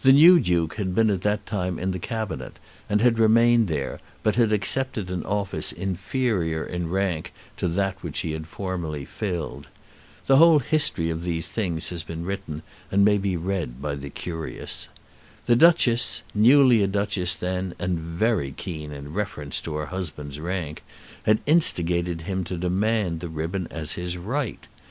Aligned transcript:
The 0.00 0.14
new 0.14 0.40
Duke 0.40 0.76
had 0.76 0.94
been 0.94 1.10
at 1.10 1.20
that 1.20 1.44
time 1.44 1.78
in 1.78 1.90
the 1.90 1.98
Cabinet, 1.98 2.58
and 2.88 3.02
had 3.02 3.18
remained 3.18 3.68
there, 3.68 4.00
but 4.22 4.36
had 4.36 4.50
accepted 4.50 5.10
an 5.10 5.22
office 5.24 5.72
inferior 5.72 6.64
in 6.64 6.88
rank 6.88 7.34
to 7.58 7.68
that 7.68 8.02
which 8.02 8.20
he 8.20 8.32
had 8.32 8.46
formerly 8.46 9.04
filled. 9.04 9.68
The 10.26 10.38
whole 10.38 10.60
history 10.60 11.10
of 11.10 11.22
these 11.22 11.48
things 11.50 11.90
has 11.90 12.02
been 12.02 12.24
written, 12.24 12.62
and 12.90 13.04
may 13.04 13.18
be 13.18 13.36
read 13.36 13.82
by 13.82 13.94
the 13.96 14.08
curious. 14.08 14.88
The 15.44 15.54
Duchess, 15.54 16.22
newly 16.34 16.82
a 16.82 16.86
duchess 16.86 17.34
then 17.34 17.74
and 17.78 17.98
very 18.00 18.52
keen 18.52 18.90
in 18.90 19.12
reference 19.12 19.60
to 19.60 19.74
her 19.74 19.86
husband's 19.92 20.40
rank, 20.40 20.82
had 21.24 21.40
instigated 21.44 22.22
him 22.22 22.42
to 22.44 22.56
demand 22.56 23.20
the 23.20 23.28
ribbon 23.28 23.66
as 23.70 23.92
his 24.00 24.16
right. 24.16 24.66